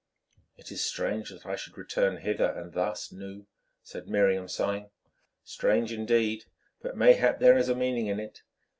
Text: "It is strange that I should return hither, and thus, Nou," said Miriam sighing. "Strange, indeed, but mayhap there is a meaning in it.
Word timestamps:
"It 0.57 0.71
is 0.71 0.83
strange 0.83 1.29
that 1.29 1.45
I 1.45 1.55
should 1.55 1.77
return 1.77 2.17
hither, 2.21 2.49
and 2.49 2.73
thus, 2.73 3.11
Nou," 3.11 3.45
said 3.83 4.07
Miriam 4.07 4.47
sighing. 4.47 4.89
"Strange, 5.43 5.93
indeed, 5.93 6.45
but 6.81 6.97
mayhap 6.97 7.39
there 7.39 7.55
is 7.55 7.69
a 7.69 7.75
meaning 7.75 8.07
in 8.07 8.19
it. 8.19 8.41